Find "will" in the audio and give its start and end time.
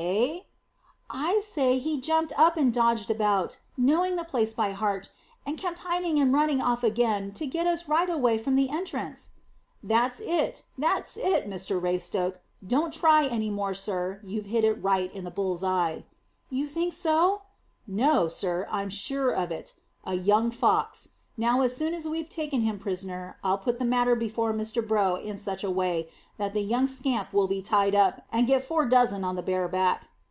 27.32-27.46